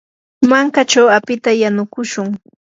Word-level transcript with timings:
mankachaw 0.49 1.07
apita 1.17 1.51
yanukushun. 1.61 2.27